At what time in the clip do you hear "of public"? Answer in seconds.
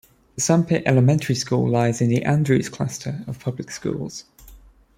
3.27-3.69